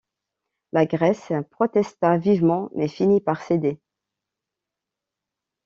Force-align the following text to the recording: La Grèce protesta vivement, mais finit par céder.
La 0.71 0.87
Grèce 0.87 1.31
protesta 1.51 2.17
vivement, 2.17 2.71
mais 2.73 2.87
finit 2.87 3.21
par 3.21 3.39
céder. 3.43 3.79